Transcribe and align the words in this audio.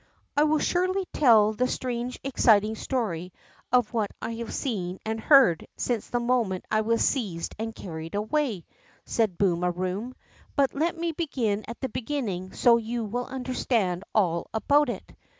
I 0.35 0.45
will 0.45 0.57
surely 0.57 1.05
tell 1.13 1.53
the 1.53 1.67
strange, 1.67 2.19
exciting 2.23 2.73
story 2.75 3.31
of 3.71 3.93
what 3.93 4.09
I 4.19 4.31
have 4.41 4.51
seen 4.51 4.97
and 5.05 5.19
heard 5.21 5.67
since 5.77 6.07
the 6.09 6.19
moment 6.19 6.65
I 6.71 6.81
was 6.81 7.03
seized 7.07 7.53
and 7.59 7.75
carried 7.75 8.15
away," 8.15 8.65
said 9.05 9.37
Boom 9.37 9.63
a 9.63 9.69
THE 9.69 9.73
EAGLETS 9.73 9.77
NEST 9.77 9.77
Room," 9.79 10.15
but 10.55 10.73
let 10.73 10.97
me 10.97 11.11
begin 11.11 11.65
at 11.67 11.79
the 11.81 11.89
beginning 11.89 12.51
so 12.53 12.77
you 12.77 13.05
will 13.05 13.27
understand 13.27 14.03
all 14.15 14.49
about 14.55 14.89
it. 14.89 15.13